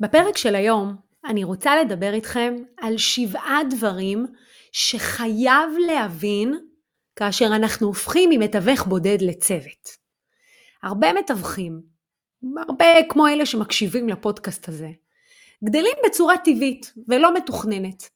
[0.00, 4.26] בפרק של היום אני רוצה לדבר איתכם על שבעה דברים
[4.72, 6.58] שחייב להבין
[7.16, 10.04] כאשר אנחנו הופכים ממתווך בודד לצוות.
[10.82, 11.82] הרבה מתווכים,
[12.68, 14.88] הרבה כמו אלה שמקשיבים לפודקאסט הזה,
[15.64, 18.10] גדלים בצורה טבעית ולא מתוכננת,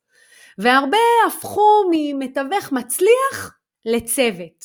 [0.59, 4.65] והרבה הפכו ממתווך מצליח לצוות.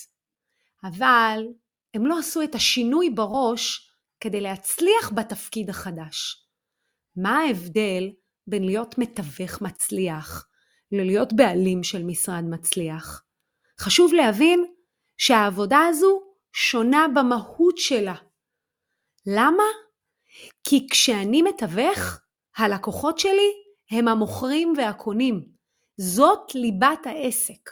[0.83, 1.47] אבל
[1.93, 6.42] הם לא עשו את השינוי בראש כדי להצליח בתפקיד החדש.
[7.15, 8.11] מה ההבדל
[8.47, 10.47] בין להיות מתווך מצליח
[10.91, 13.23] ללהיות בעלים של משרד מצליח?
[13.79, 14.65] חשוב להבין
[15.17, 16.21] שהעבודה הזו
[16.53, 18.15] שונה במהות שלה.
[19.27, 19.63] למה?
[20.63, 22.19] כי כשאני מתווך,
[22.57, 23.53] הלקוחות שלי
[23.91, 25.45] הם המוכרים והקונים.
[25.97, 27.69] זאת ליבת העסק.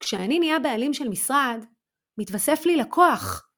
[0.00, 1.64] כשאני נהיה בעלים של משרד,
[2.18, 3.48] מתווסף לי לקוח,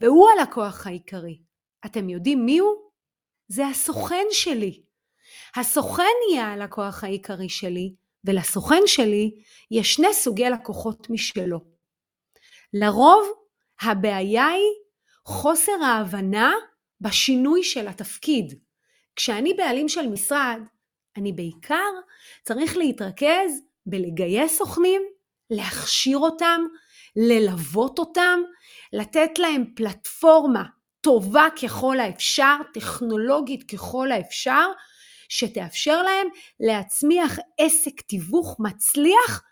[0.00, 1.38] והוא הלקוח העיקרי.
[1.86, 2.91] אתם יודעים מי הוא?
[3.52, 4.82] זה הסוכן שלי.
[5.56, 9.30] הסוכן יהיה הלקוח העיקרי שלי, ולסוכן שלי
[9.70, 11.60] יש שני סוגי לקוחות משלו.
[12.72, 13.28] לרוב
[13.82, 14.72] הבעיה היא
[15.24, 16.52] חוסר ההבנה
[17.00, 18.58] בשינוי של התפקיד.
[19.16, 20.60] כשאני בעלים של משרד,
[21.16, 21.90] אני בעיקר
[22.42, 25.02] צריך להתרכז בלגייס סוכנים,
[25.50, 26.60] להכשיר אותם,
[27.16, 28.40] ללוות אותם,
[28.92, 30.64] לתת להם פלטפורמה
[31.02, 34.66] טובה ככל האפשר, טכנולוגית ככל האפשר,
[35.28, 36.26] שתאפשר להם
[36.60, 39.42] להצמיח עסק תיווך מצליח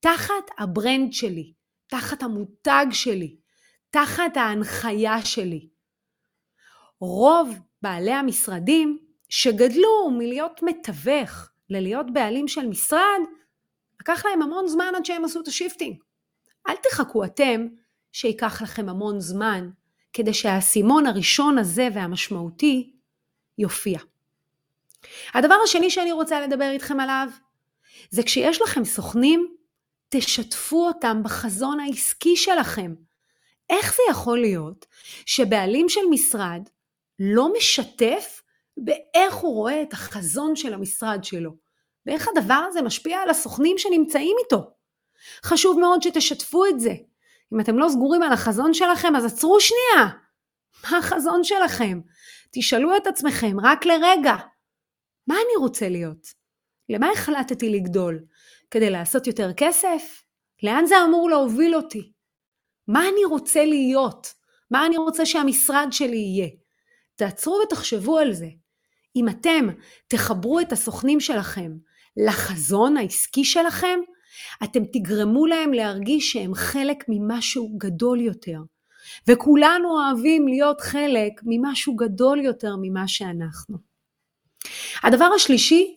[0.00, 1.52] תחת הברנד שלי,
[1.86, 3.36] תחת המותג שלי,
[3.90, 5.68] תחת ההנחיה שלי.
[7.00, 13.20] רוב בעלי המשרדים שגדלו מלהיות מתווך ללהיות בעלים של משרד,
[14.00, 15.96] לקח להם המון זמן עד שהם עשו את ה shifting.
[16.68, 17.66] אל תחכו אתם
[18.12, 19.70] שייקח לכם המון זמן
[20.12, 22.92] כדי שהאסימון הראשון הזה והמשמעותי
[23.58, 23.98] יופיע.
[25.34, 27.28] הדבר השני שאני רוצה לדבר איתכם עליו,
[28.10, 29.54] זה כשיש לכם סוכנים,
[30.08, 32.94] תשתפו אותם בחזון העסקי שלכם.
[33.70, 34.86] איך זה יכול להיות
[35.26, 36.62] שבעלים של משרד
[37.18, 38.42] לא משתף
[38.76, 41.50] באיך הוא רואה את החזון של המשרד שלו,
[42.06, 44.70] ואיך הדבר הזה משפיע על הסוכנים שנמצאים איתו?
[45.44, 46.94] חשוב מאוד שתשתפו את זה.
[47.54, 50.08] אם אתם לא סגורים על החזון שלכם, אז עצרו שנייה.
[50.84, 52.00] מה החזון שלכם?
[52.52, 54.34] תשאלו את עצמכם רק לרגע,
[55.26, 56.26] מה אני רוצה להיות?
[56.88, 58.24] למה החלטתי לגדול?
[58.70, 60.22] כדי לעשות יותר כסף?
[60.62, 62.12] לאן זה אמור להוביל אותי?
[62.88, 64.34] מה אני רוצה להיות?
[64.70, 66.48] מה אני רוצה שהמשרד שלי יהיה?
[67.16, 68.46] תעצרו ותחשבו על זה.
[69.16, 69.68] אם אתם
[70.08, 71.72] תחברו את הסוכנים שלכם
[72.16, 73.98] לחזון העסקי שלכם,
[74.64, 78.58] אתם תגרמו להם להרגיש שהם חלק ממשהו גדול יותר.
[79.28, 83.78] וכולנו אוהבים להיות חלק ממשהו גדול יותר ממה שאנחנו.
[85.02, 85.96] הדבר השלישי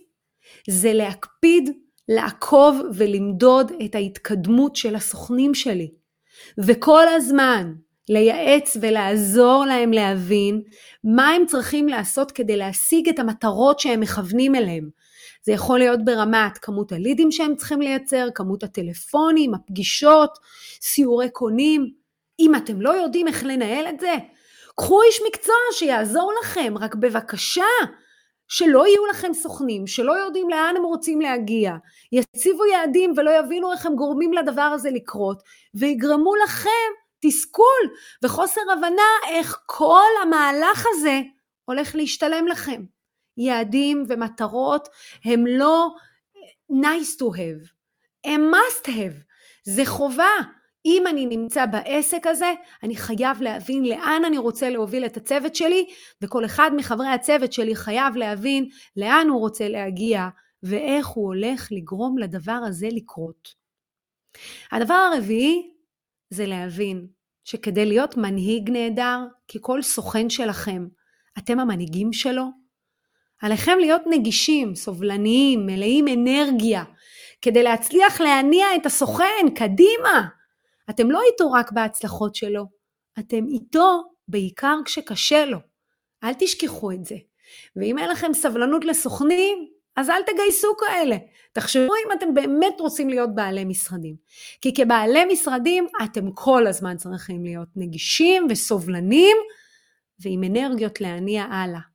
[0.69, 1.69] זה להקפיד
[2.09, 5.91] לעקוב ולמדוד את ההתקדמות של הסוכנים שלי.
[6.57, 7.73] וכל הזמן
[8.09, 10.61] לייעץ ולעזור להם להבין
[11.03, 14.89] מה הם צריכים לעשות כדי להשיג את המטרות שהם מכוונים אליהם.
[15.43, 20.39] זה יכול להיות ברמת כמות הלידים שהם צריכים לייצר, כמות הטלפונים, הפגישות,
[20.81, 21.91] סיורי קונים.
[22.39, 24.15] אם אתם לא יודעים איך לנהל את זה,
[24.75, 27.63] קחו איש מקצוע שיעזור לכם, רק בבקשה,
[28.47, 31.73] שלא יהיו לכם סוכנים, שלא יודעים לאן הם רוצים להגיע,
[32.11, 35.43] יציבו יעדים ולא יבינו איך הם גורמים לדבר הזה לקרות,
[35.73, 36.69] ויגרמו לכם
[37.19, 37.89] תסכול
[38.23, 41.21] וחוסר הבנה איך כל המהלך הזה
[41.65, 42.83] הולך להשתלם לכם.
[43.37, 44.87] יעדים ומטרות
[45.25, 45.89] הם לא
[46.71, 47.69] nice to have,
[48.23, 49.23] הם must have,
[49.63, 50.31] זה חובה.
[50.85, 55.85] אם אני נמצא בעסק הזה, אני חייב להבין לאן אני רוצה להוביל את הצוות שלי,
[56.21, 60.27] וכל אחד מחברי הצוות שלי חייב להבין לאן הוא רוצה להגיע,
[60.63, 63.49] ואיך הוא הולך לגרום לדבר הזה לקרות.
[64.71, 65.71] הדבר הרביעי
[66.29, 67.07] זה להבין
[67.43, 70.87] שכדי להיות מנהיג נהדר, כי כל סוכן שלכם,
[71.37, 72.62] אתם המנהיגים שלו,
[73.43, 76.83] עליכם להיות נגישים, סובלניים, מלאים אנרגיה,
[77.41, 80.27] כדי להצליח להניע את הסוכן קדימה.
[80.89, 82.65] אתם לא איתו רק בהצלחות שלו,
[83.19, 85.57] אתם איתו בעיקר כשקשה לו.
[86.23, 87.15] אל תשכחו את זה.
[87.75, 91.17] ואם אין לכם סבלנות לסוכנים, אז אל תגייסו כאלה.
[91.53, 94.15] תחשבו אם אתם באמת רוצים להיות בעלי משרדים.
[94.61, 99.37] כי כבעלי משרדים אתם כל הזמן צריכים להיות נגישים וסובלנים
[100.19, 101.92] ועם אנרגיות להניע הלאה.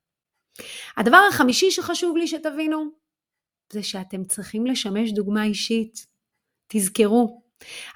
[0.97, 2.85] הדבר החמישי שחשוב לי שתבינו,
[3.73, 6.07] זה שאתם צריכים לשמש דוגמה אישית.
[6.69, 7.43] תזכרו,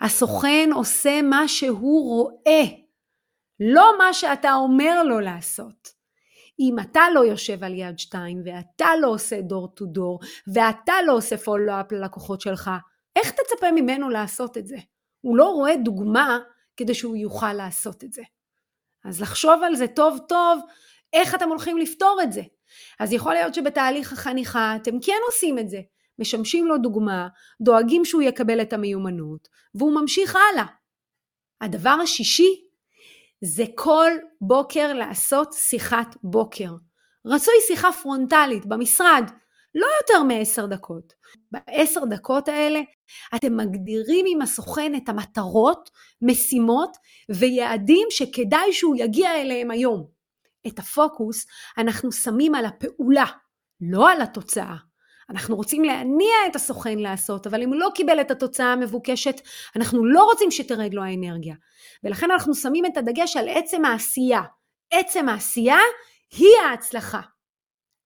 [0.00, 2.62] הסוכן עושה מה שהוא רואה,
[3.61, 5.88] לא מה שאתה אומר לו לעשות.
[6.61, 10.20] אם אתה לא יושב על יד שתיים, ואתה לא עושה דור טו דור,
[10.55, 12.70] ואתה לא עושה פולו-אפ ללקוחות שלך,
[13.17, 14.76] איך תצפה ממנו לעשות את זה?
[15.20, 16.38] הוא לא רואה דוגמה
[16.76, 18.23] כדי שהוא יוכל לעשות את זה.
[19.05, 20.61] אז לחשוב על זה טוב טוב,
[21.12, 22.43] איך אתם הולכים לפתור את זה.
[23.00, 25.81] אז יכול להיות שבתהליך החניכה אתם כן עושים את זה,
[26.19, 27.29] משמשים לו דוגמה,
[27.61, 30.67] דואגים שהוא יקבל את המיומנות, והוא ממשיך הלאה.
[31.61, 32.64] הדבר השישי
[33.41, 34.11] זה כל
[34.41, 36.70] בוקר לעשות שיחת בוקר.
[37.26, 39.31] רצוי שיחה פרונטלית במשרד,
[39.75, 41.12] לא יותר מעשר דקות.
[41.53, 42.81] בעשר דקות האלה
[43.35, 45.91] אתם מגדירים עם הסוכן את המטרות,
[46.23, 46.97] משימות
[47.29, 50.22] ויעדים שכדאי שהוא יגיע אליהם היום.
[50.67, 51.47] את הפוקוס
[51.79, 53.26] אנחנו שמים על הפעולה,
[53.81, 54.76] לא על התוצאה.
[55.31, 59.41] אנחנו רוצים להניע את הסוכן לעשות, אבל אם הוא לא קיבל את התוצאה המבוקשת,
[59.76, 61.55] אנחנו לא רוצים שתרד לו האנרגיה.
[62.05, 64.43] ולכן אנחנו שמים את הדגש על עצם העשייה.
[64.91, 65.79] עצם העשייה
[66.31, 67.20] היא ההצלחה.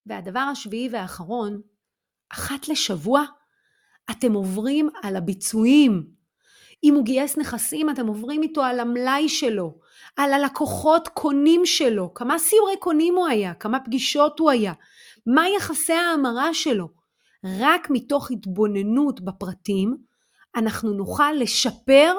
[0.05, 1.61] והדבר השביעי והאחרון,
[2.29, 3.23] אחת לשבוע
[4.11, 6.16] אתם עוברים על הביצועים.
[6.83, 9.79] אם הוא גייס נכסים, אתם עוברים איתו על המלאי שלו,
[10.15, 14.73] על הלקוחות קונים שלו, כמה סיורי קונים הוא היה, כמה פגישות הוא היה,
[15.25, 16.87] מה יחסי ההמרה שלו.
[17.59, 19.97] רק מתוך התבוננות בפרטים,
[20.55, 22.13] אנחנו נוכל לשפר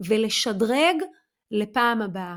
[0.00, 0.96] ולשדרג
[1.50, 2.36] לפעם הבאה.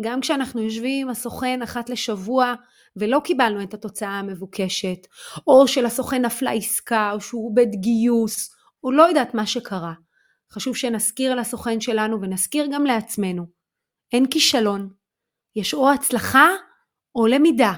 [0.00, 2.54] גם כשאנחנו יושבים עם הסוכן אחת לשבוע
[2.96, 4.98] ולא קיבלנו את התוצאה המבוקשת,
[5.46, 8.54] או שלסוכן נפלה עסקה, או שהוא עובד גיוס,
[8.84, 9.92] או לא יודעת מה שקרה.
[10.52, 13.46] חשוב שנזכיר לסוכן שלנו ונזכיר גם לעצמנו,
[14.12, 14.90] אין כישלון,
[15.56, 16.48] יש או הצלחה
[17.14, 17.72] או למידה.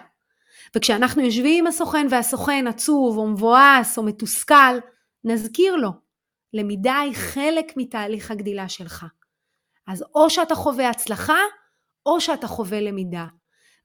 [0.77, 4.79] וכשאנחנו יושבים עם הסוכן והסוכן עצוב או מבואס או מתוסכל,
[5.25, 5.91] נזכיר לו,
[6.53, 9.07] למידה היא חלק מתהליך הגדילה שלך.
[9.87, 11.39] אז או שאתה חווה הצלחה,
[12.07, 13.27] או שאתה חווה למידה.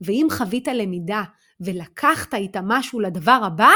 [0.02, 1.24] ואם חווית למידה
[1.60, 3.72] ולקחת איתה משהו לדבר הבא,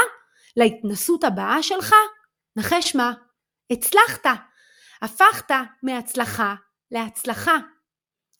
[0.56, 1.94] להתנסות הבאה שלך,
[2.56, 3.12] נחש מה?
[3.70, 4.26] הצלחת.
[5.02, 6.54] הפכת מהצלחה
[6.90, 7.56] להצלחה.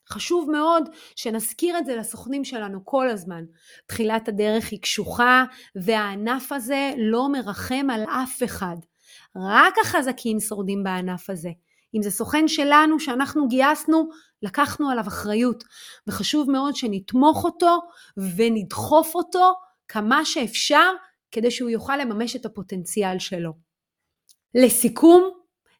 [0.09, 3.45] חשוב מאוד שנזכיר את זה לסוכנים שלנו כל הזמן.
[3.87, 5.45] תחילת הדרך היא קשוחה
[5.77, 8.77] והענף הזה לא מרחם על אף אחד.
[9.37, 11.51] רק החזקים שורדים בענף הזה.
[11.95, 14.09] אם זה סוכן שלנו שאנחנו גייסנו,
[14.43, 15.65] לקחנו עליו אחריות,
[16.07, 17.79] וחשוב מאוד שנתמוך אותו
[18.37, 19.53] ונדחוף אותו
[19.89, 20.91] כמה שאפשר
[21.31, 23.53] כדי שהוא יוכל לממש את הפוטנציאל שלו.
[24.55, 25.31] לסיכום,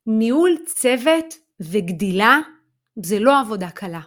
[0.07, 2.39] ניהול צוות וגדילה
[3.03, 4.01] זה לא עבודה קלה,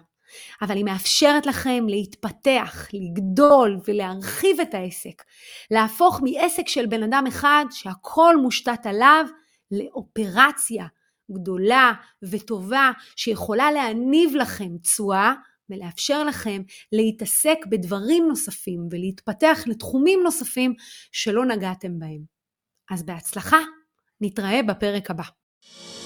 [0.62, 5.24] אבל היא מאפשרת לכם להתפתח, לגדול ולהרחיב את העסק,
[5.72, 9.26] להפוך מעסק של בן אדם אחד שהכל מושתת עליו
[9.72, 10.86] לאופרציה
[11.32, 11.94] גדולה
[12.24, 15.34] וטובה שיכולה להניב לכם תשואה
[15.70, 16.62] ולאפשר לכם
[16.92, 20.74] להתעסק בדברים נוספים ולהתפתח לתחומים נוספים
[21.12, 22.22] שלא נגעתם בהם.
[22.92, 23.60] אז בהצלחה,
[24.22, 25.39] נתראה בפרק הבא.
[25.62, 25.99] you